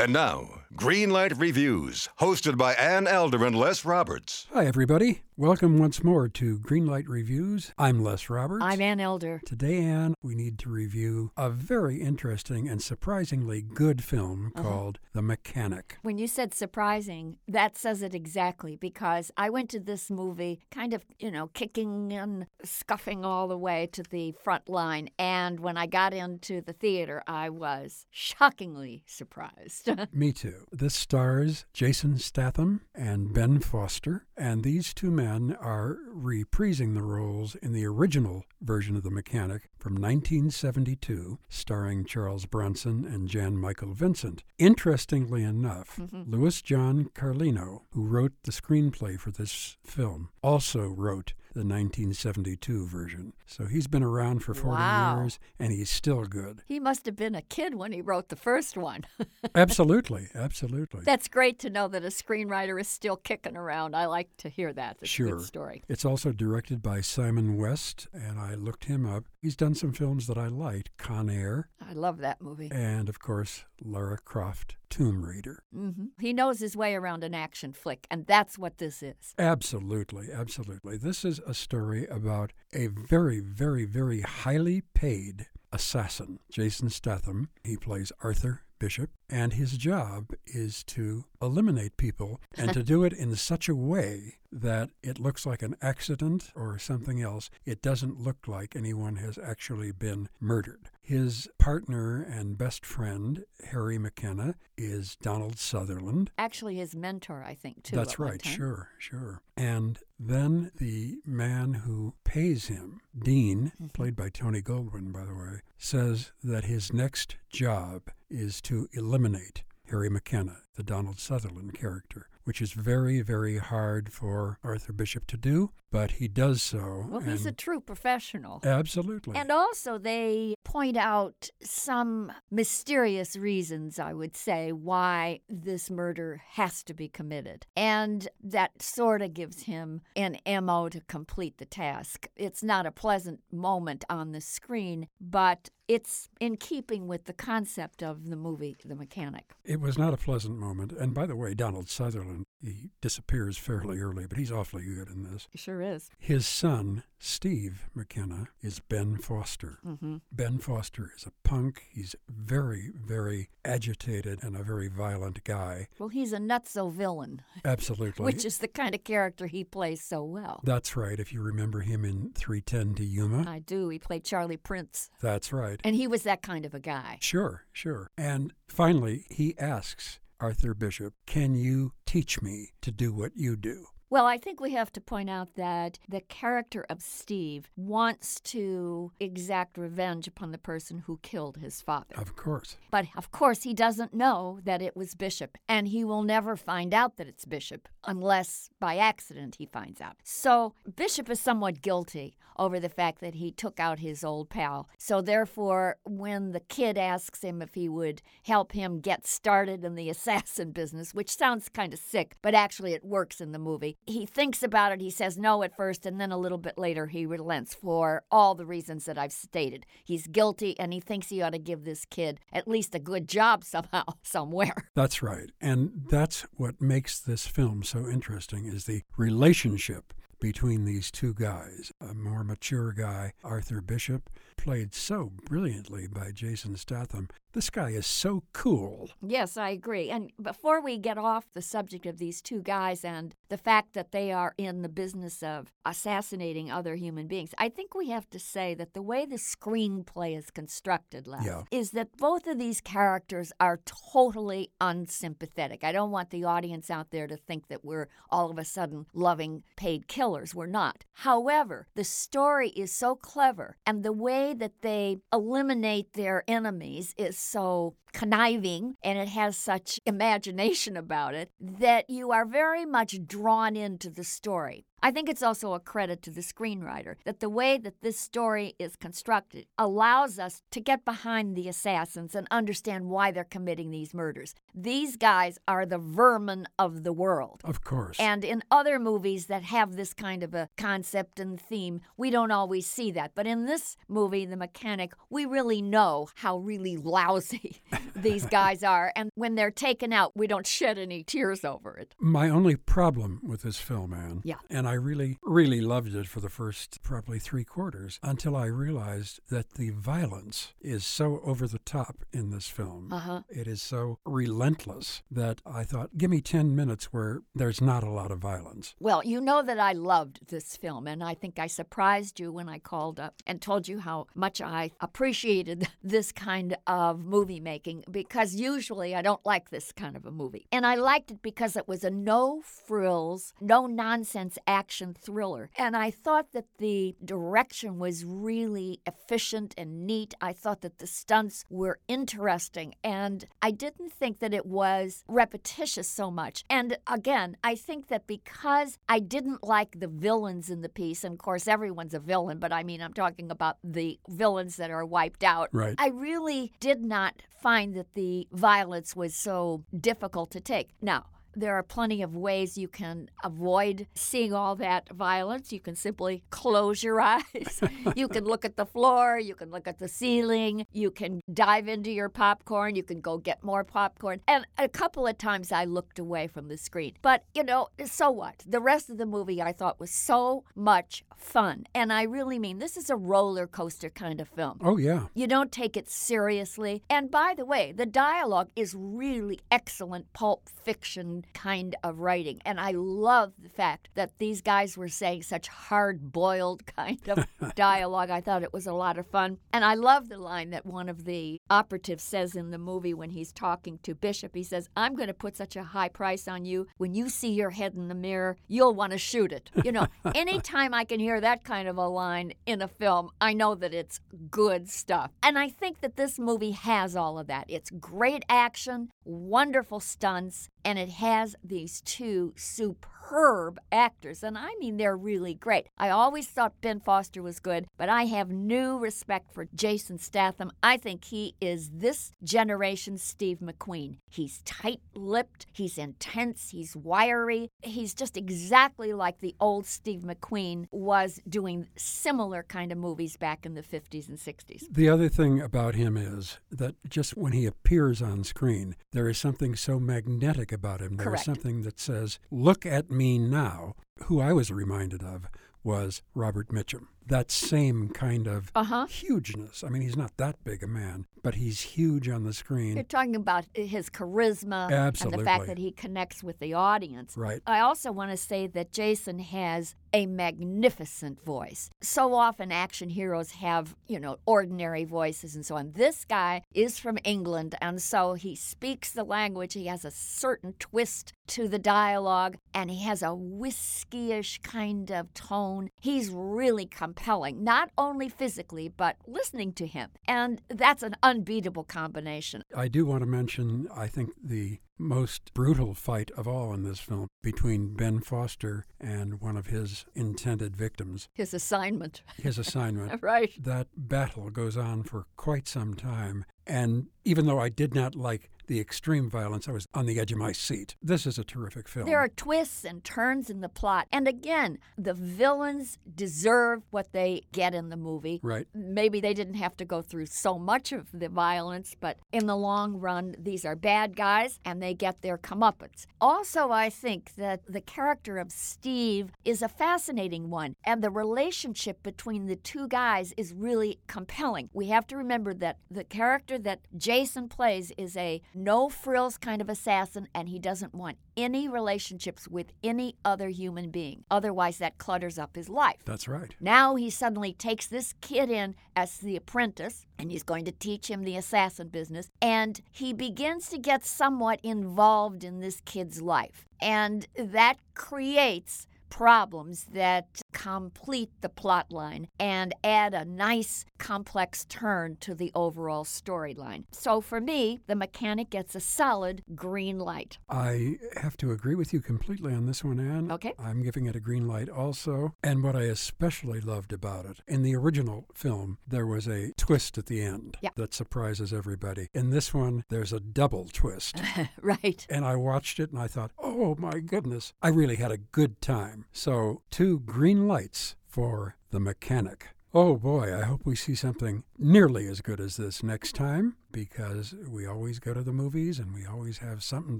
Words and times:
And 0.00 0.12
now, 0.12 0.63
Greenlight 0.76 1.38
Reviews, 1.40 2.08
hosted 2.18 2.58
by 2.58 2.72
Ann 2.74 3.06
Elder 3.06 3.44
and 3.44 3.54
Les 3.56 3.84
Roberts. 3.84 4.48
Hi, 4.52 4.66
everybody. 4.66 5.20
Welcome 5.36 5.78
once 5.78 6.02
more 6.04 6.28
to 6.28 6.58
Greenlight 6.60 7.08
Reviews. 7.08 7.72
I'm 7.78 8.02
Les 8.02 8.28
Roberts. 8.30 8.64
I'm 8.64 8.80
Ann 8.80 9.00
Elder. 9.00 9.40
Today, 9.46 9.78
Ann, 9.78 10.14
we 10.22 10.34
need 10.36 10.58
to 10.60 10.68
review 10.70 11.30
a 11.36 11.48
very 11.50 12.00
interesting 12.00 12.68
and 12.68 12.80
surprisingly 12.82 13.62
good 13.62 14.02
film 14.02 14.52
Uh-huh. 14.54 14.62
called 14.68 14.98
The 15.12 15.22
Mechanic. 15.22 15.98
When 16.02 16.18
you 16.18 16.26
said 16.28 16.54
surprising, 16.54 17.38
that 17.48 17.76
says 17.76 18.02
it 18.02 18.14
exactly 18.14 18.76
because 18.76 19.30
I 19.36 19.50
went 19.50 19.70
to 19.70 19.80
this 19.80 20.08
movie 20.10 20.60
kind 20.70 20.92
of, 20.92 21.04
you 21.18 21.30
know, 21.32 21.48
kicking 21.48 22.12
and 22.12 22.46
scuffing 22.64 23.24
all 23.24 23.48
the 23.48 23.58
way 23.58 23.88
to 23.92 24.02
the 24.04 24.34
front 24.42 24.68
line. 24.68 25.08
And 25.18 25.58
when 25.60 25.76
I 25.76 25.86
got 25.86 26.14
into 26.14 26.60
the 26.60 26.72
theater, 26.72 27.22
I 27.26 27.48
was 27.48 28.06
shockingly 28.10 29.02
surprised. 29.06 29.88
Me 30.12 30.32
too. 30.32 30.63
This 30.72 30.94
stars 30.94 31.66
Jason 31.72 32.18
Statham 32.18 32.80
and 32.94 33.32
Ben 33.32 33.60
Foster, 33.60 34.26
and 34.36 34.62
these 34.62 34.92
two 34.92 35.10
men 35.10 35.56
are 35.60 35.98
reprising 36.14 36.94
the 36.94 37.02
roles 37.02 37.54
in 37.56 37.72
the 37.72 37.84
original 37.86 38.44
version 38.60 38.96
of 38.96 39.02
The 39.02 39.10
Mechanic 39.10 39.68
from 39.78 39.94
1972, 39.94 41.38
starring 41.48 42.04
Charles 42.04 42.46
Bronson 42.46 43.04
and 43.04 43.28
Jan 43.28 43.56
Michael 43.56 43.94
Vincent. 43.94 44.42
Interestingly 44.58 45.44
enough, 45.44 45.96
mm-hmm. 45.96 46.30
Lewis 46.30 46.62
John 46.62 47.10
Carlino, 47.14 47.82
who 47.92 48.04
wrote 48.04 48.32
the 48.44 48.52
screenplay 48.52 49.18
for 49.18 49.30
this 49.30 49.76
film, 49.84 50.30
also 50.42 50.88
wrote 50.88 51.34
the 51.54 51.60
1972 51.64 52.86
version. 52.86 53.32
So 53.46 53.66
he's 53.66 53.86
been 53.86 54.02
around 54.02 54.40
for 54.40 54.54
40 54.54 54.76
Wow. 54.80 55.20
years 55.20 55.38
and 55.58 55.72
he's 55.72 55.88
still 55.90 56.24
good. 56.24 56.62
he 56.66 56.78
must 56.80 57.06
have 57.06 57.16
been 57.16 57.34
a 57.34 57.42
kid 57.42 57.74
when 57.74 57.92
he 57.92 58.00
wrote 58.00 58.28
the 58.28 58.36
first 58.36 58.76
one. 58.76 59.04
Absolutely, 59.54 60.28
absolutely. 60.34 61.02
That's 61.04 61.28
great 61.28 61.58
to 61.60 61.70
know 61.70 61.86
that 61.88 62.02
a 62.04 62.08
screenwriter 62.08 62.80
is 62.80 62.88
still 62.88 63.16
kicking 63.16 63.56
around. 63.56 63.94
I 63.94 64.06
like 64.06 64.36
to 64.38 64.48
hear 64.48 64.72
that. 64.72 64.96
That's 65.00 65.10
Sure. 65.10 65.38
story. 65.40 65.82
It's 65.88 66.04
also 66.04 66.32
directed 66.32 66.82
by 66.82 67.00
Simon 67.00 67.56
West, 67.56 68.08
and 68.12 68.38
I 68.38 68.54
looked 68.54 68.86
him 68.86 69.06
up. 69.06 69.24
He's 69.40 69.56
done 69.56 69.74
some 69.74 69.92
films 69.92 70.26
that 70.26 70.36
I 70.38 70.48
liked 70.48 70.90
Con 70.98 71.30
Air, 71.30 71.68
I 71.80 71.92
love 71.92 72.18
that 72.18 72.40
movie. 72.42 72.70
and 72.72 73.08
of 73.08 73.20
course, 73.20 73.64
Lara 73.82 74.18
Croft, 74.18 74.76
Tomb 74.90 75.24
Raider. 75.24 75.62
hmm 75.72 76.06
He 76.20 76.32
knows 76.32 76.60
his 76.60 76.76
way 76.76 76.94
around 76.94 77.24
an 77.24 77.34
action 77.34 77.72
flick, 77.72 78.06
and 78.10 78.26
that's 78.26 78.58
what 78.58 78.78
this 78.78 79.02
is. 79.02 79.34
Absolutely, 79.38 80.30
absolutely. 80.32 80.96
This 80.96 81.24
is 81.24 81.40
a 81.46 81.54
story 81.54 82.06
about 82.06 82.52
a 82.72 82.86
very, 82.88 83.40
very, 83.40 83.84
very 83.84 84.20
highly 84.20 84.82
paid 84.94 85.46
assassin, 85.72 86.38
Jason 86.50 86.88
Statham. 86.90 87.48
He 87.64 87.76
plays 87.76 88.12
Arthur 88.22 88.62
Bishop, 88.78 89.10
and 89.30 89.54
his 89.54 89.76
job 89.78 90.32
is 90.46 90.84
to 90.84 91.24
eliminate 91.40 91.96
people 91.96 92.40
and 92.56 92.72
to 92.72 92.82
do 92.82 93.02
it 93.04 93.12
in 93.12 93.34
such 93.36 93.68
a 93.68 93.74
way 93.74 94.36
that 94.52 94.90
it 95.02 95.18
looks 95.18 95.46
like 95.46 95.62
an 95.62 95.76
accident 95.82 96.52
or 96.54 96.78
something 96.78 97.20
else. 97.22 97.50
It 97.64 97.82
doesn't 97.82 98.20
look 98.20 98.46
like 98.46 98.76
anyone 98.76 99.16
has 99.16 99.38
actually 99.38 99.90
been 99.92 100.28
murdered. 100.40 100.90
His 101.06 101.48
partner 101.58 102.22
and 102.22 102.56
best 102.56 102.86
friend, 102.86 103.44
Harry 103.70 103.98
McKenna, 103.98 104.54
is 104.78 105.16
Donald 105.20 105.58
Sutherland. 105.58 106.30
Actually, 106.38 106.76
his 106.76 106.96
mentor, 106.96 107.44
I 107.46 107.54
think, 107.54 107.82
too. 107.82 107.94
That's 107.94 108.18
right, 108.18 108.42
sure, 108.42 108.88
sure. 108.98 109.42
And 109.54 109.98
then 110.18 110.70
the 110.78 111.18
man 111.26 111.74
who 111.74 112.14
pays 112.24 112.68
him, 112.68 113.00
Dean, 113.16 113.72
Mm-hmm. 113.74 113.88
played 113.88 114.16
by 114.16 114.30
Tony 114.30 114.62
Goldwyn, 114.62 115.12
by 115.12 115.24
the 115.26 115.34
way, 115.34 115.60
says 115.76 116.32
that 116.42 116.64
his 116.64 116.90
next 116.90 117.36
job 117.50 118.04
is 118.30 118.62
to 118.62 118.88
eliminate 118.92 119.62
Harry 119.90 120.08
McKenna, 120.08 120.62
the 120.76 120.82
Donald 120.82 121.18
Sutherland 121.18 121.74
character, 121.74 122.28
which 122.44 122.62
is 122.62 122.72
very, 122.72 123.20
very 123.20 123.58
hard 123.58 124.12
for 124.12 124.58
Arthur 124.62 124.92
Bishop 124.92 125.26
to 125.28 125.36
do, 125.36 125.70
but 125.90 126.12
he 126.12 126.28
does 126.28 126.62
so. 126.62 127.06
Well, 127.08 127.20
he's 127.20 127.46
a 127.46 127.52
true 127.52 127.80
professional. 127.80 128.60
Absolutely. 128.64 129.36
And 129.36 129.50
also, 129.50 129.98
they 129.98 130.54
point 130.64 130.96
out 130.96 131.50
some 131.62 132.32
mysterious 132.50 133.36
reasons, 133.36 133.98
I 133.98 134.12
would 134.12 134.36
say, 134.36 134.72
why 134.72 135.40
this 135.48 135.90
murder 135.90 136.42
has 136.52 136.82
to 136.84 136.94
be 136.94 137.08
committed. 137.08 137.66
And 137.76 138.28
that 138.42 138.82
sort 138.82 139.22
of 139.22 139.34
gives 139.34 139.62
him 139.62 140.02
an 140.16 140.38
MO 140.46 140.88
to 140.88 141.00
complete 141.02 141.58
the 141.58 141.64
task. 141.64 142.28
It's 142.36 142.62
not 142.62 142.86
a 142.86 142.90
pleasant 142.90 143.40
moment 143.52 144.04
on 144.10 144.32
the 144.32 144.40
screen, 144.40 145.08
but 145.20 145.70
it's 145.86 146.28
in 146.40 146.56
keeping 146.56 147.06
with 147.06 147.24
the 147.24 147.32
concept 147.34 148.02
of 148.02 148.30
the 148.30 148.36
movie 148.36 148.74
The 148.84 148.94
Mechanic. 148.94 149.52
It 149.64 149.80
was 149.80 149.98
not 149.98 150.14
a 150.14 150.16
pleasant 150.16 150.58
moment. 150.58 150.92
And 150.92 151.12
by 151.12 151.26
the 151.26 151.36
way, 151.36 151.54
Donald 151.54 151.88
Sutherland, 151.88 152.33
he 152.66 152.90
disappears 153.00 153.56
fairly 153.58 153.98
early, 154.00 154.26
but 154.26 154.38
he's 154.38 154.52
awfully 154.52 154.84
good 154.84 155.08
in 155.08 155.24
this. 155.24 155.46
He 155.50 155.58
sure 155.58 155.80
is. 155.82 156.10
His 156.18 156.46
son, 156.46 157.02
Steve 157.18 157.88
McKenna, 157.94 158.48
is 158.62 158.80
Ben 158.80 159.16
Foster. 159.18 159.78
hmm 159.84 160.16
Ben 160.32 160.58
Foster 160.58 161.12
is 161.16 161.24
a 161.26 161.32
punk. 161.48 161.82
He's 161.90 162.14
very, 162.28 162.90
very 162.94 163.48
agitated 163.64 164.42
and 164.42 164.56
a 164.56 164.62
very 164.62 164.88
violent 164.88 165.44
guy. 165.44 165.88
Well, 165.98 166.08
he's 166.08 166.32
a 166.32 166.38
nutso 166.38 166.92
villain, 166.92 167.42
Absolutely. 167.64 168.24
which 168.24 168.44
is 168.44 168.58
the 168.58 168.68
kind 168.68 168.94
of 168.94 169.04
character 169.04 169.46
he 169.46 169.64
plays 169.64 170.02
so 170.02 170.22
well. 170.24 170.60
That's 170.64 170.96
right. 170.96 171.18
If 171.18 171.32
you 171.32 171.42
remember 171.42 171.80
him 171.80 172.04
in 172.04 172.32
310 172.34 172.94
to 172.96 173.04
Yuma. 173.04 173.44
I 173.48 173.58
do. 173.60 173.88
He 173.88 173.98
played 173.98 174.24
Charlie 174.24 174.56
Prince. 174.56 175.10
That's 175.20 175.52
right. 175.52 175.80
And 175.84 175.94
he 175.96 176.06
was 176.06 176.22
that 176.24 176.42
kind 176.42 176.64
of 176.66 176.74
a 176.74 176.80
guy. 176.80 177.18
Sure, 177.20 177.64
sure. 177.72 178.10
And 178.16 178.52
finally, 178.68 179.26
he 179.30 179.56
asks 179.58 180.18
Arthur 180.40 180.74
Bishop, 180.74 181.14
Can 181.26 181.54
you 181.54 181.92
teach 182.06 182.42
me 182.42 182.72
to 182.82 182.90
do 182.90 183.12
what 183.12 183.32
you 183.36 183.56
do? 183.56 183.86
Well, 184.14 184.26
I 184.26 184.38
think 184.38 184.60
we 184.60 184.70
have 184.74 184.92
to 184.92 185.00
point 185.00 185.28
out 185.28 185.56
that 185.56 185.98
the 186.08 186.20
character 186.20 186.86
of 186.88 187.02
Steve 187.02 187.68
wants 187.74 188.38
to 188.42 189.10
exact 189.18 189.76
revenge 189.76 190.28
upon 190.28 190.52
the 190.52 190.56
person 190.56 190.98
who 190.98 191.18
killed 191.24 191.56
his 191.56 191.80
father. 191.80 192.14
Of 192.16 192.36
course. 192.36 192.76
But 192.92 193.06
of 193.16 193.32
course, 193.32 193.64
he 193.64 193.74
doesn't 193.74 194.14
know 194.14 194.60
that 194.62 194.80
it 194.80 194.94
was 194.94 195.16
Bishop, 195.16 195.58
and 195.68 195.88
he 195.88 196.04
will 196.04 196.22
never 196.22 196.54
find 196.54 196.94
out 196.94 197.16
that 197.16 197.26
it's 197.26 197.44
Bishop 197.44 197.88
unless 198.06 198.70
by 198.78 198.98
accident 198.98 199.56
he 199.56 199.66
finds 199.66 200.00
out. 200.00 200.14
So, 200.22 200.74
Bishop 200.94 201.28
is 201.28 201.40
somewhat 201.40 201.82
guilty 201.82 202.36
over 202.56 202.78
the 202.78 202.88
fact 202.88 203.20
that 203.20 203.34
he 203.34 203.50
took 203.50 203.80
out 203.80 203.98
his 203.98 204.22
old 204.22 204.48
pal. 204.48 204.88
So, 204.96 205.20
therefore, 205.22 205.96
when 206.04 206.52
the 206.52 206.60
kid 206.60 206.96
asks 206.96 207.42
him 207.42 207.60
if 207.60 207.74
he 207.74 207.88
would 207.88 208.22
help 208.44 208.72
him 208.72 209.00
get 209.00 209.26
started 209.26 209.84
in 209.84 209.96
the 209.96 210.08
assassin 210.14 210.70
business, 210.70 211.12
which 211.14 211.36
sounds 211.36 211.68
kind 211.68 211.92
of 211.92 211.98
sick, 211.98 212.36
but 212.42 212.54
actually 212.54 212.92
it 212.92 213.04
works 213.04 213.40
in 213.40 213.50
the 213.50 213.58
movie, 213.58 213.96
he 214.06 214.26
thinks 214.26 214.62
about 214.62 214.92
it. 214.92 215.00
He 215.00 215.10
says 215.10 215.38
no 215.38 215.62
at 215.62 215.76
first, 215.76 216.06
and 216.06 216.20
then 216.20 216.32
a 216.32 216.38
little 216.38 216.58
bit 216.58 216.78
later 216.78 217.06
he 217.06 217.26
relents 217.26 217.74
for 217.74 218.22
all 218.30 218.54
the 218.54 218.66
reasons 218.66 219.04
that 219.04 219.18
I've 219.18 219.32
stated. 219.32 219.86
He's 220.04 220.26
guilty, 220.26 220.78
and 220.78 220.92
he 220.92 221.00
thinks 221.00 221.28
he 221.28 221.42
ought 221.42 221.50
to 221.50 221.58
give 221.58 221.84
this 221.84 222.04
kid 222.04 222.40
at 222.52 222.68
least 222.68 222.94
a 222.94 222.98
good 222.98 223.28
job 223.28 223.64
somehow, 223.74 224.04
somewhere. 224.22 224.90
That's 224.94 225.22
right. 225.22 225.50
And 225.60 226.06
that's 226.10 226.46
what 226.52 226.80
makes 226.80 227.18
this 227.18 227.46
film 227.46 227.82
so 227.82 228.08
interesting 228.08 228.66
is 228.66 228.84
the 228.84 229.02
relationship 229.16 230.12
between 230.44 230.84
these 230.84 231.10
two 231.10 231.32
guys. 231.32 231.90
A 232.02 232.12
more 232.12 232.44
mature 232.44 232.92
guy, 232.92 233.32
Arthur 233.42 233.80
Bishop, 233.80 234.28
played 234.58 234.92
so 234.92 235.32
brilliantly 235.46 236.06
by 236.06 236.32
Jason 236.32 236.76
Statham. 236.76 237.28
This 237.54 237.70
guy 237.70 237.90
is 237.90 238.04
so 238.06 238.42
cool. 238.52 239.08
Yes, 239.24 239.56
I 239.56 239.70
agree. 239.70 240.10
And 240.10 240.32
before 240.42 240.82
we 240.82 240.98
get 240.98 241.16
off 241.16 241.46
the 241.54 241.62
subject 241.62 242.04
of 242.04 242.18
these 242.18 242.42
two 242.42 242.60
guys 242.60 243.04
and 243.04 243.34
the 243.48 243.56
fact 243.56 243.94
that 243.94 244.10
they 244.10 244.32
are 244.32 244.52
in 244.58 244.82
the 244.82 244.88
business 244.88 245.42
of 245.42 245.72
assassinating 245.86 246.70
other 246.70 246.96
human 246.96 247.26
beings, 247.28 247.54
I 247.56 247.68
think 247.68 247.94
we 247.94 248.10
have 248.10 248.28
to 248.30 248.38
say 248.40 248.74
that 248.74 248.92
the 248.92 249.02
way 249.02 249.24
the 249.24 249.36
screenplay 249.36 250.36
is 250.36 250.50
constructed, 250.50 251.26
Les, 251.28 251.46
Yeah. 251.46 251.62
is 251.70 251.92
that 251.92 252.16
both 252.18 252.46
of 252.48 252.58
these 252.58 252.80
characters 252.80 253.52
are 253.60 253.80
totally 254.12 254.70
unsympathetic. 254.80 255.84
I 255.84 255.92
don't 255.92 256.10
want 256.10 256.30
the 256.30 256.44
audience 256.44 256.90
out 256.90 257.12
there 257.12 257.28
to 257.28 257.36
think 257.36 257.68
that 257.68 257.84
we're 257.84 258.08
all 258.30 258.50
of 258.50 258.58
a 258.58 258.64
sudden 258.64 259.06
loving 259.14 259.62
paid 259.76 260.08
killers. 260.08 260.33
We're 260.54 260.66
not. 260.66 261.04
However, 261.12 261.86
the 261.94 262.04
story 262.04 262.70
is 262.70 262.92
so 262.92 263.14
clever, 263.14 263.76
and 263.86 264.02
the 264.02 264.12
way 264.12 264.54
that 264.54 264.82
they 264.82 265.18
eliminate 265.32 266.14
their 266.14 266.42
enemies 266.48 267.14
is 267.16 267.38
so 267.38 267.94
conniving 268.14 268.94
and 269.02 269.18
it 269.18 269.28
has 269.28 269.56
such 269.56 270.00
imagination 270.06 270.96
about 270.96 271.34
it 271.34 271.50
that 271.60 272.08
you 272.08 272.30
are 272.30 272.46
very 272.46 272.86
much 272.86 273.26
drawn 273.26 273.76
into 273.76 274.08
the 274.08 274.24
story. 274.24 274.86
I 275.04 275.10
think 275.10 275.28
it's 275.28 275.42
also 275.42 275.74
a 275.74 275.80
credit 275.80 276.22
to 276.22 276.30
the 276.30 276.40
screenwriter 276.40 277.16
that 277.26 277.40
the 277.40 277.50
way 277.50 277.76
that 277.76 278.00
this 278.00 278.18
story 278.18 278.74
is 278.78 278.96
constructed 278.96 279.66
allows 279.78 280.38
us 280.38 280.62
to 280.70 280.80
get 280.80 281.04
behind 281.04 281.54
the 281.54 281.68
assassins 281.68 282.34
and 282.34 282.48
understand 282.50 283.10
why 283.10 283.30
they're 283.30 283.44
committing 283.44 283.90
these 283.90 284.14
murders. 284.14 284.54
These 284.74 285.18
guys 285.18 285.58
are 285.68 285.84
the 285.84 285.98
vermin 285.98 286.66
of 286.78 287.04
the 287.04 287.12
world. 287.12 287.60
Of 287.64 287.84
course. 287.84 288.18
And 288.18 288.46
in 288.46 288.62
other 288.70 288.98
movies 288.98 289.44
that 289.48 289.64
have 289.64 289.94
this 289.94 290.14
kind 290.14 290.42
of 290.42 290.54
a 290.54 290.70
concept 290.78 291.38
and 291.38 291.60
theme, 291.60 292.00
we 292.16 292.30
don't 292.30 292.50
always 292.50 292.86
see 292.86 293.10
that. 293.10 293.32
But 293.34 293.46
in 293.46 293.66
this 293.66 293.98
movie, 294.08 294.46
The 294.46 294.56
Mechanic, 294.56 295.12
we 295.28 295.44
really 295.44 295.82
know 295.82 296.28
how 296.36 296.56
really 296.56 296.96
lousy 296.96 297.82
these 298.14 298.46
guys 298.46 298.82
are. 298.82 299.12
And 299.16 299.30
when 299.34 299.54
they're 299.54 299.70
taken 299.70 300.12
out, 300.12 300.32
we 300.34 300.46
don't 300.46 300.66
shed 300.66 300.98
any 300.98 301.22
tears 301.22 301.64
over 301.64 301.96
it. 301.96 302.14
My 302.18 302.48
only 302.48 302.76
problem 302.76 303.40
with 303.42 303.62
this 303.62 303.78
film, 303.78 304.12
Ann, 304.12 304.40
Yeah. 304.44 304.56
and 304.70 304.86
I 304.88 304.92
really, 304.94 305.38
really 305.42 305.80
loved 305.80 306.14
it 306.14 306.26
for 306.26 306.40
the 306.40 306.48
first 306.48 307.02
probably 307.02 307.38
three 307.38 307.64
quarters 307.64 308.18
until 308.22 308.56
I 308.56 308.66
realized 308.66 309.40
that 309.50 309.74
the 309.74 309.90
violence 309.90 310.72
is 310.80 311.04
so 311.04 311.40
over 311.44 311.66
the 311.66 311.78
top 311.80 312.24
in 312.32 312.50
this 312.50 312.68
film. 312.68 313.12
Uh-huh. 313.12 313.42
It 313.48 313.66
is 313.66 313.82
so 313.82 314.18
relentless 314.24 315.22
that 315.30 315.60
I 315.66 315.84
thought, 315.84 316.16
give 316.16 316.30
me 316.30 316.40
10 316.40 316.74
minutes 316.76 317.06
where 317.12 317.42
there's 317.54 317.80
not 317.80 318.02
a 318.04 318.10
lot 318.10 318.30
of 318.30 318.38
violence. 318.38 318.94
Well, 319.00 319.22
you 319.24 319.40
know 319.40 319.62
that 319.62 319.78
I 319.78 319.92
loved 319.92 320.48
this 320.48 320.76
film, 320.76 321.06
and 321.06 321.22
I 321.22 321.34
think 321.34 321.58
I 321.58 321.66
surprised 321.66 322.38
you 322.40 322.52
when 322.52 322.68
I 322.68 322.78
called 322.78 323.18
up 323.18 323.34
and 323.46 323.60
told 323.60 323.88
you 323.88 323.98
how 324.00 324.26
much 324.34 324.60
I 324.60 324.90
appreciated 325.00 325.88
this 326.02 326.32
kind 326.32 326.76
of 326.86 327.24
movie 327.24 327.60
making 327.60 328.03
because 328.10 328.54
usually 328.54 329.14
I 329.14 329.22
don't 329.22 329.44
like 329.44 329.70
this 329.70 329.92
kind 329.92 330.16
of 330.16 330.26
a 330.26 330.30
movie. 330.30 330.66
And 330.72 330.86
I 330.86 330.94
liked 330.94 331.30
it 331.30 331.42
because 331.42 331.76
it 331.76 331.88
was 331.88 332.04
a 332.04 332.10
no 332.10 332.62
frills, 332.62 333.52
no 333.60 333.86
nonsense 333.86 334.58
action 334.66 335.14
thriller. 335.14 335.70
And 335.76 335.96
I 335.96 336.10
thought 336.10 336.52
that 336.52 336.66
the 336.78 337.14
direction 337.24 337.98
was 337.98 338.24
really 338.24 339.00
efficient 339.06 339.74
and 339.76 340.06
neat. 340.06 340.34
I 340.40 340.52
thought 340.52 340.80
that 340.82 340.98
the 340.98 341.06
stunts 341.06 341.64
were 341.68 341.98
interesting, 342.08 342.94
and 343.02 343.46
I 343.62 343.70
didn't 343.70 344.12
think 344.12 344.40
that 344.40 344.54
it 344.54 344.66
was 344.66 345.24
repetitious 345.28 346.08
so 346.08 346.30
much. 346.30 346.64
And 346.68 346.98
again, 347.06 347.56
I 347.62 347.74
think 347.74 348.08
that 348.08 348.26
because 348.26 348.98
I 349.08 349.18
didn't 349.18 349.64
like 349.64 350.00
the 350.00 350.08
villains 350.08 350.70
in 350.70 350.82
the 350.82 350.88
piece, 350.88 351.24
and 351.24 351.34
of 351.34 351.38
course, 351.38 351.68
everyone's 351.68 352.14
a 352.14 352.20
villain, 352.20 352.58
but 352.58 352.72
I 352.72 352.82
mean, 352.82 353.00
I'm 353.00 353.12
talking 353.12 353.50
about 353.50 353.78
the 353.82 354.18
villains 354.28 354.76
that 354.76 354.90
are 354.90 355.04
wiped 355.04 355.44
out. 355.44 355.68
Right. 355.72 355.94
I 355.98 356.08
really 356.08 356.72
did 356.80 357.02
not 357.02 357.42
find 357.64 357.93
that 357.94 358.14
the 358.14 358.46
violence 358.52 359.16
was 359.16 359.34
so 359.34 359.84
difficult 359.98 360.50
to 360.52 360.60
take. 360.60 360.90
Now, 361.00 361.26
there 361.56 361.74
are 361.74 361.82
plenty 361.82 362.22
of 362.22 362.36
ways 362.36 362.76
you 362.78 362.88
can 362.88 363.30
avoid 363.42 364.06
seeing 364.14 364.52
all 364.52 364.76
that 364.76 365.08
violence. 365.10 365.72
You 365.72 365.80
can 365.80 365.96
simply 365.96 366.42
close 366.50 367.02
your 367.02 367.20
eyes. 367.34 367.80
you 368.16 368.28
can 368.28 368.44
look 368.44 368.64
at 368.64 368.76
the 368.76 368.86
floor. 368.86 369.38
You 369.38 369.54
can 369.54 369.70
look 369.70 369.86
at 369.88 369.98
the 369.98 370.08
ceiling. 370.08 370.86
You 370.92 371.10
can 371.10 371.40
dive 371.52 371.88
into 371.88 372.10
your 372.10 372.28
popcorn. 372.28 372.96
You 372.96 373.02
can 373.02 373.20
go 373.20 373.38
get 373.38 373.62
more 373.62 373.84
popcorn. 373.84 374.40
And 374.46 374.66
a 374.78 374.88
couple 374.88 375.26
of 375.26 375.38
times 375.38 375.72
I 375.72 375.84
looked 375.84 376.18
away 376.18 376.46
from 376.46 376.68
the 376.68 376.76
screen. 376.76 377.14
But, 377.22 377.44
you 377.54 377.62
know, 377.64 377.88
so 378.04 378.30
what? 378.30 378.64
The 378.66 378.80
rest 378.80 379.10
of 379.10 379.18
the 379.18 379.26
movie 379.26 379.62
I 379.62 379.72
thought 379.72 380.00
was 380.00 380.10
so 380.10 380.64
much 380.74 381.24
fun. 381.36 381.84
And 381.94 382.12
I 382.12 382.22
really 382.22 382.58
mean 382.58 382.78
this 382.78 382.96
is 382.96 383.10
a 383.10 383.16
roller 383.16 383.66
coaster 383.66 384.10
kind 384.10 384.40
of 384.40 384.48
film. 384.48 384.78
Oh, 384.82 384.96
yeah. 384.96 385.26
You 385.34 385.46
don't 385.46 385.72
take 385.72 385.96
it 385.96 386.08
seriously. 386.08 387.02
And 387.08 387.30
by 387.30 387.54
the 387.56 387.64
way, 387.64 387.92
the 387.92 388.06
dialogue 388.06 388.70
is 388.76 388.94
really 388.96 389.60
excellent 389.70 390.32
pulp 390.32 390.68
fiction 390.68 391.43
kind 391.52 391.96
of 392.02 392.20
writing. 392.20 392.60
And 392.64 392.80
I 392.80 392.92
love 392.92 393.52
the 393.62 393.68
fact 393.68 394.08
that 394.14 394.38
these 394.38 394.60
guys 394.60 394.96
were 394.96 395.08
saying 395.08 395.42
such 395.42 395.68
hard 395.68 396.32
boiled 396.32 396.86
kind 396.96 397.20
of 397.28 397.46
dialogue. 397.74 398.30
I 398.30 398.40
thought 398.40 398.62
it 398.62 398.72
was 398.72 398.86
a 398.86 398.92
lot 398.92 399.18
of 399.18 399.26
fun. 399.26 399.58
And 399.72 399.84
I 399.84 399.94
love 399.94 400.28
the 400.28 400.38
line 400.38 400.70
that 400.70 400.86
one 400.86 401.08
of 401.08 401.24
the 401.24 401.60
operatives 401.70 402.22
says 402.22 402.54
in 402.54 402.70
the 402.70 402.78
movie 402.78 403.14
when 403.14 403.30
he's 403.30 403.52
talking 403.52 403.98
to 404.02 404.14
Bishop. 404.14 404.54
He 404.54 404.62
says, 404.62 404.88
I'm 404.96 405.14
going 405.14 405.28
to 405.28 405.34
put 405.34 405.56
such 405.56 405.76
a 405.76 405.82
high 405.82 406.08
price 406.08 406.48
on 406.48 406.64
you. 406.64 406.86
When 406.96 407.14
you 407.14 407.28
see 407.28 407.52
your 407.52 407.70
head 407.70 407.94
in 407.94 408.08
the 408.08 408.14
mirror, 408.14 408.56
you'll 408.68 408.94
want 408.94 409.12
to 409.12 409.18
shoot 409.18 409.52
it. 409.52 409.70
You 409.84 409.92
know, 409.92 410.06
anytime 410.34 410.94
I 410.94 411.04
can 411.04 411.20
hear 411.20 411.40
that 411.40 411.64
kind 411.64 411.88
of 411.88 411.96
a 411.96 412.08
line 412.08 412.52
in 412.66 412.82
a 412.82 412.88
film, 412.88 413.30
I 413.40 413.52
know 413.52 413.74
that 413.74 413.94
it's 413.94 414.20
good 414.50 414.88
stuff. 414.88 415.30
And 415.42 415.58
I 415.58 415.68
think 415.68 416.00
that 416.00 416.16
this 416.16 416.38
movie 416.38 416.72
has 416.72 417.16
all 417.16 417.38
of 417.38 417.46
that. 417.48 417.66
It's 417.68 417.90
great 417.90 418.44
action, 418.48 419.10
wonderful 419.24 420.00
stunts, 420.00 420.68
and 420.84 420.98
it 420.98 421.08
has 421.08 421.33
these 421.62 422.00
two 422.02 422.52
superb 422.56 423.78
actors. 423.90 424.42
And 424.42 424.56
I 424.56 424.70
mean, 424.78 424.96
they're 424.96 425.16
really 425.16 425.54
great. 425.54 425.88
I 425.98 426.10
always 426.10 426.46
thought 426.46 426.80
Ben 426.80 427.00
Foster 427.00 427.42
was 427.42 427.58
good, 427.58 427.86
but 427.96 428.08
I 428.08 428.24
have 428.24 428.50
new 428.50 428.98
respect 428.98 429.52
for 429.52 429.66
Jason 429.74 430.18
Statham. 430.18 430.70
I 430.82 430.96
think 430.96 431.24
he 431.24 431.54
is 431.60 431.90
this 431.94 432.32
generation's 432.42 433.22
Steve 433.22 433.58
McQueen. 433.60 434.18
He's 434.30 434.60
tight 434.64 435.00
lipped, 435.14 435.66
he's 435.72 435.98
intense, 435.98 436.70
he's 436.70 436.94
wiry. 436.94 437.70
He's 437.82 438.14
just 438.14 438.36
exactly 438.36 439.12
like 439.12 439.40
the 439.40 439.54
old 439.60 439.86
Steve 439.86 440.20
McQueen 440.20 440.86
was 440.90 441.40
doing 441.48 441.86
similar 441.96 442.62
kind 442.62 442.92
of 442.92 442.98
movies 442.98 443.36
back 443.36 443.64
in 443.64 443.74
the 443.74 443.82
50s 443.82 444.28
and 444.28 444.38
60s. 444.38 444.84
The 444.90 445.08
other 445.08 445.28
thing 445.28 445.60
about 445.60 445.94
him 445.94 446.16
is 446.16 446.58
that 446.70 446.94
just 447.08 447.36
when 447.36 447.52
he 447.52 447.66
appears 447.66 448.20
on 448.22 448.44
screen, 448.44 448.96
there 449.12 449.28
is 449.28 449.38
something 449.38 449.74
so 449.76 449.98
magnetic 449.98 450.72
about 450.72 451.00
him. 451.00 451.16
Correct. 451.24 451.44
something 451.44 451.82
that 451.82 451.98
says, 451.98 452.38
Look 452.50 452.84
at 452.86 453.10
me 453.10 453.38
now. 453.38 453.94
Who 454.24 454.40
I 454.40 454.52
was 454.52 454.70
reminded 454.70 455.22
of 455.22 455.48
was 455.82 456.22
Robert 456.34 456.68
Mitchum. 456.68 457.06
That 457.26 457.50
same 457.50 458.08
kind 458.10 458.46
of 458.46 458.70
Uh 458.74 458.84
huh. 458.84 459.06
hugeness. 459.06 459.82
I 459.82 459.88
mean, 459.88 460.02
he's 460.02 460.16
not 460.16 460.36
that 460.36 460.62
big 460.64 460.82
a 460.82 460.86
man, 460.86 461.26
but 461.42 461.54
he's 461.54 461.80
huge 461.80 462.28
on 462.28 462.44
the 462.44 462.52
screen. 462.52 462.94
You're 462.96 463.04
talking 463.04 463.36
about 463.36 463.64
his 463.74 464.10
charisma 464.10 464.90
and 464.90 465.32
the 465.32 465.44
fact 465.44 465.66
that 465.66 465.78
he 465.78 465.90
connects 465.90 466.42
with 466.44 466.58
the 466.58 466.74
audience. 466.74 467.36
Right. 467.36 467.60
I 467.66 467.80
also 467.80 468.12
want 468.12 468.30
to 468.30 468.36
say 468.36 468.66
that 468.68 468.92
Jason 468.92 469.38
has 469.38 469.94
a 470.12 470.26
magnificent 470.26 471.44
voice. 471.44 471.90
So 472.00 472.34
often 472.34 472.70
action 472.70 473.08
heroes 473.10 473.52
have, 473.52 473.96
you 474.06 474.20
know, 474.20 474.36
ordinary 474.46 475.04
voices 475.04 475.56
and 475.56 475.66
so 475.66 475.76
on. 475.76 475.92
This 475.92 476.24
guy 476.24 476.62
is 476.72 476.98
from 476.98 477.18
England, 477.24 477.74
and 477.80 478.00
so 478.00 478.34
he 478.34 478.54
speaks 478.54 479.10
the 479.10 479.24
language. 479.24 479.74
He 479.74 479.86
has 479.86 480.04
a 480.04 480.10
certain 480.12 480.74
twist 480.78 481.32
to 481.48 481.68
the 481.68 481.78
dialogue, 481.80 482.56
and 482.72 482.90
he 482.90 483.02
has 483.02 483.22
a 483.22 483.34
whiskyish 483.34 484.60
kind 484.62 485.10
of 485.10 485.32
tone. 485.34 485.90
He's 486.00 486.30
really 486.30 486.86
compelling, 486.86 487.13
not 487.26 487.90
only 487.96 488.28
physically, 488.28 488.88
but 488.88 489.16
listening 489.26 489.72
to 489.74 489.86
him. 489.86 490.10
And 490.26 490.60
that's 490.68 491.02
an 491.02 491.16
unbeatable 491.22 491.84
combination. 491.84 492.62
I 492.76 492.88
do 492.88 493.06
want 493.06 493.20
to 493.22 493.26
mention, 493.26 493.88
I 493.94 494.06
think, 494.06 494.30
the 494.42 494.78
most 494.98 495.52
brutal 495.54 495.92
fight 495.94 496.30
of 496.36 496.46
all 496.46 496.72
in 496.72 496.84
this 496.84 497.00
film 497.00 497.26
between 497.42 497.94
Ben 497.94 498.20
Foster 498.20 498.84
and 499.00 499.40
one 499.40 499.56
of 499.56 499.66
his 499.66 500.04
intended 500.14 500.76
victims, 500.76 501.28
His 501.34 501.52
assignment. 501.52 502.22
his 502.36 502.58
assignment. 502.58 503.20
right. 503.22 503.50
that 503.60 503.88
battle 503.96 504.50
goes 504.50 504.76
on 504.76 505.02
for 505.02 505.26
quite 505.36 505.66
some 505.66 505.94
time. 505.94 506.44
And 506.66 507.08
even 507.24 507.46
though 507.46 507.58
I 507.58 507.68
did 507.68 507.94
not 507.94 508.14
like 508.14 508.50
the 508.66 508.80
extreme 508.80 509.28
violence, 509.28 509.68
I 509.68 509.72
was 509.72 509.86
on 509.94 510.06
the 510.06 510.18
edge 510.18 510.32
of 510.32 510.38
my 510.38 510.52
seat. 510.52 510.96
This 511.02 511.26
is 511.26 511.38
a 511.38 511.44
terrific 511.44 511.88
film. 511.88 512.06
There 512.06 512.18
are 512.18 512.28
twists 512.28 512.84
and 512.84 513.02
turns 513.04 513.50
in 513.50 513.60
the 513.60 513.68
plot. 513.68 514.06
And 514.12 514.26
again, 514.26 514.78
the 514.96 515.14
villains 515.14 515.98
deserve 516.14 516.82
what 516.90 517.12
they 517.12 517.42
get 517.52 517.74
in 517.74 517.88
the 517.88 517.96
movie. 517.96 518.40
Right. 518.42 518.66
Maybe 518.74 519.20
they 519.20 519.34
didn't 519.34 519.54
have 519.54 519.76
to 519.78 519.84
go 519.84 520.02
through 520.02 520.26
so 520.26 520.58
much 520.58 520.92
of 520.92 521.08
the 521.12 521.28
violence, 521.28 521.94
but 521.98 522.18
in 522.32 522.46
the 522.46 522.56
long 522.56 522.98
run, 522.98 523.36
these 523.38 523.64
are 523.64 523.76
bad 523.76 524.16
guys 524.16 524.58
and 524.64 524.82
they 524.82 524.94
get 524.94 525.22
their 525.22 525.38
comeuppance. 525.38 526.06
Also, 526.20 526.70
I 526.70 526.90
think 526.90 527.34
that 527.36 527.60
the 527.68 527.80
character 527.80 528.38
of 528.38 528.50
Steve 528.50 529.32
is 529.44 529.62
a 529.62 529.68
fascinating 529.68 530.50
one, 530.50 530.76
and 530.84 531.02
the 531.02 531.10
relationship 531.10 532.02
between 532.02 532.46
the 532.46 532.56
two 532.56 532.88
guys 532.88 533.34
is 533.36 533.52
really 533.52 533.98
compelling. 534.06 534.70
We 534.72 534.88
have 534.88 535.06
to 535.08 535.16
remember 535.16 535.54
that 535.54 535.78
the 535.90 536.04
character 536.04 536.58
that 536.58 536.80
Jason 536.96 537.48
plays 537.48 537.92
is 537.96 538.16
a 538.16 538.42
no 538.54 538.88
frills 538.88 539.36
kind 539.36 539.60
of 539.60 539.68
assassin, 539.68 540.28
and 540.34 540.48
he 540.48 540.58
doesn't 540.58 540.94
want 540.94 541.18
any 541.36 541.68
relationships 541.68 542.46
with 542.48 542.72
any 542.82 543.16
other 543.24 543.48
human 543.48 543.90
being. 543.90 544.24
Otherwise, 544.30 544.78
that 544.78 544.98
clutters 544.98 545.38
up 545.38 545.56
his 545.56 545.68
life. 545.68 545.96
That's 546.04 546.28
right. 546.28 546.54
Now 546.60 546.94
he 546.94 547.10
suddenly 547.10 547.52
takes 547.52 547.86
this 547.86 548.14
kid 548.20 548.50
in 548.50 548.74
as 548.96 549.18
the 549.18 549.36
apprentice 549.36 550.06
and 550.18 550.30
he's 550.30 550.42
going 550.42 550.64
to 550.64 550.72
teach 550.72 551.08
him 551.10 551.24
the 551.24 551.36
assassin 551.36 551.88
business. 551.88 552.30
And 552.40 552.80
he 552.90 553.12
begins 553.12 553.68
to 553.70 553.78
get 553.78 554.04
somewhat 554.04 554.60
involved 554.62 555.44
in 555.44 555.60
this 555.60 555.80
kid's 555.84 556.22
life. 556.22 556.66
And 556.80 557.26
that 557.36 557.78
creates 557.94 558.86
problems 559.14 559.84
that 559.92 560.26
complete 560.52 561.30
the 561.40 561.48
plot 561.48 561.92
line 561.92 562.26
and 562.40 562.74
add 562.82 563.14
a 563.14 563.24
nice, 563.24 563.84
complex 563.96 564.64
turn 564.64 565.16
to 565.20 565.36
the 565.36 565.52
overall 565.54 566.04
storyline. 566.04 566.82
So 566.90 567.20
for 567.20 567.40
me, 567.40 567.78
the 567.86 567.94
mechanic 567.94 568.50
gets 568.50 568.74
a 568.74 568.80
solid 568.80 569.42
green 569.54 570.00
light. 570.00 570.38
I 570.50 570.96
have 571.16 571.36
to 571.38 571.52
agree 571.52 571.76
with 571.76 571.92
you 571.92 572.00
completely 572.00 572.52
on 572.52 572.66
this 572.66 572.82
one, 572.82 572.98
Ann. 572.98 573.30
Okay. 573.30 573.52
I'm 573.56 573.82
giving 573.84 574.06
it 574.06 574.16
a 574.16 574.20
green 574.20 574.48
light 574.48 574.68
also. 574.68 575.36
And 575.44 575.62
what 575.62 575.76
I 575.76 575.82
especially 575.82 576.60
loved 576.60 576.92
about 576.92 577.24
it, 577.24 577.40
in 577.46 577.62
the 577.62 577.76
original 577.76 578.26
film, 578.34 578.78
there 578.84 579.06
was 579.06 579.28
a 579.28 579.52
twist 579.56 579.96
at 579.96 580.06
the 580.06 580.22
end 580.22 580.56
Yeah. 580.60 580.70
that 580.74 580.92
surprises 580.92 581.52
everybody. 581.52 582.08
In 582.14 582.30
this 582.30 582.52
one, 582.52 582.82
there's 582.88 583.12
a 583.12 583.20
double 583.20 583.68
twist. 583.72 584.20
right. 584.60 585.06
and 585.08 585.24
I 585.24 585.36
watched 585.36 585.78
it 585.78 585.92
and 585.92 586.00
I 586.00 586.08
thought, 586.08 586.32
oh 586.36 586.74
my 586.80 586.98
goodness, 586.98 587.52
I 587.62 587.68
really 587.68 587.96
had 587.96 588.10
a 588.10 588.18
good 588.18 588.60
time. 588.60 589.03
So, 589.12 589.62
two 589.70 590.00
green 590.00 590.46
lights 590.48 590.96
for 591.06 591.56
the 591.70 591.80
mechanic. 591.80 592.48
Oh 592.76 592.96
boy, 592.96 593.32
I 593.36 593.42
hope 593.44 593.60
we 593.64 593.76
see 593.76 593.94
something 593.94 594.42
nearly 594.58 595.06
as 595.06 595.20
good 595.20 595.40
as 595.40 595.56
this 595.56 595.82
next 595.84 596.14
time 596.16 596.56
because 596.72 597.32
we 597.48 597.66
always 597.66 598.00
go 598.00 598.12
to 598.12 598.22
the 598.22 598.32
movies 598.32 598.80
and 598.80 598.92
we 598.92 599.06
always 599.06 599.38
have 599.38 599.62
something 599.62 599.98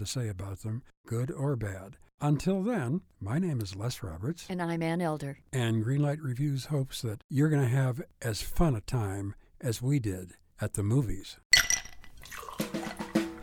to 0.01 0.07
say 0.07 0.29
about 0.29 0.61
them, 0.63 0.83
good 1.07 1.31
or 1.31 1.55
bad. 1.55 1.97
Until 2.21 2.63
then, 2.65 3.03
my 3.21 3.39
name 3.39 3.61
is 3.61 3.77
Les 3.77 4.03
Roberts, 4.03 4.47
And 4.49 4.61
I'm 4.61 4.83
Ann 4.83 5.01
Elder. 5.01 5.39
and 5.53 5.85
Greenlight 5.85 6.19
Reviews 6.21 6.67
hopes 6.67 7.01
that 7.03 7.23
you're 7.29 7.49
going 7.49 7.63
to 7.63 7.69
have 7.69 8.03
as 8.23 8.43
fun 8.43 8.75
a 8.75 8.81
time 8.81 9.35
as 9.61 9.81
we 9.81 10.01
did 10.01 10.33
at 10.61 10.75
the 10.75 10.83
movies. 10.83 11.37